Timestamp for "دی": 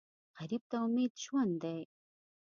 1.63-1.81